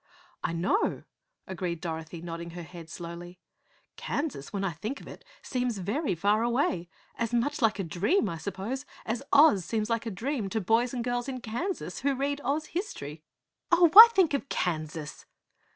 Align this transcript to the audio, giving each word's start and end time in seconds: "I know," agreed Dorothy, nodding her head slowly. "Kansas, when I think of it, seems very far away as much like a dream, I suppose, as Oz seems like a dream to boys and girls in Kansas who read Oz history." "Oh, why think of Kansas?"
"I 0.43 0.51
know," 0.53 1.03
agreed 1.45 1.79
Dorothy, 1.79 2.23
nodding 2.23 2.49
her 2.57 2.63
head 2.63 2.89
slowly. 2.89 3.37
"Kansas, 3.97 4.51
when 4.51 4.63
I 4.63 4.71
think 4.71 4.99
of 4.99 5.07
it, 5.07 5.23
seems 5.43 5.77
very 5.77 6.15
far 6.15 6.41
away 6.41 6.89
as 7.17 7.35
much 7.35 7.61
like 7.61 7.77
a 7.77 7.83
dream, 7.83 8.27
I 8.27 8.39
suppose, 8.39 8.83
as 9.05 9.21
Oz 9.31 9.63
seems 9.63 9.91
like 9.91 10.07
a 10.07 10.09
dream 10.09 10.49
to 10.49 10.59
boys 10.59 10.95
and 10.95 11.03
girls 11.03 11.27
in 11.29 11.39
Kansas 11.39 11.99
who 11.99 12.15
read 12.15 12.41
Oz 12.43 12.65
history." 12.73 13.21
"Oh, 13.71 13.89
why 13.93 14.07
think 14.15 14.33
of 14.33 14.49
Kansas?" 14.49 15.27